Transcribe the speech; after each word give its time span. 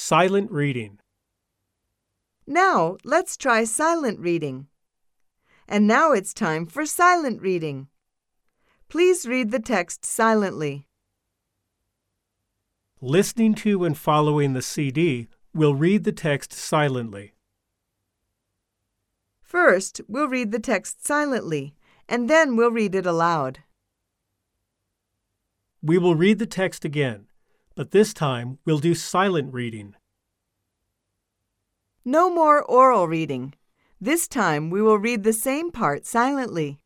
Silent 0.00 0.52
reading. 0.52 1.00
Now, 2.46 2.98
let's 3.02 3.36
try 3.36 3.64
silent 3.64 4.20
reading. 4.20 4.68
And 5.66 5.88
now 5.88 6.12
it's 6.12 6.32
time 6.32 6.66
for 6.66 6.86
silent 6.86 7.42
reading. 7.42 7.88
Please 8.88 9.26
read 9.26 9.50
the 9.50 9.58
text 9.58 10.04
silently. 10.04 10.86
Listening 13.00 13.54
to 13.56 13.84
and 13.84 13.98
following 13.98 14.52
the 14.52 14.62
CD, 14.62 15.26
we'll 15.52 15.74
read 15.74 16.04
the 16.04 16.12
text 16.12 16.52
silently. 16.52 17.34
First, 19.42 20.00
we'll 20.06 20.28
read 20.28 20.52
the 20.52 20.60
text 20.60 21.04
silently, 21.04 21.74
and 22.08 22.30
then 22.30 22.54
we'll 22.54 22.70
read 22.70 22.94
it 22.94 23.04
aloud. 23.04 23.58
We 25.82 25.98
will 25.98 26.14
read 26.14 26.38
the 26.38 26.46
text 26.46 26.84
again, 26.84 27.27
but 27.78 27.92
this 27.92 28.12
time 28.12 28.58
we'll 28.64 28.80
do 28.80 28.92
silent 28.92 29.54
reading. 29.54 29.94
No 32.04 32.28
more 32.28 32.60
oral 32.60 33.06
reading. 33.06 33.54
This 34.00 34.26
time 34.26 34.68
we 34.68 34.82
will 34.82 34.98
read 34.98 35.22
the 35.22 35.32
same 35.32 35.70
part 35.70 36.04
silently. 36.04 36.80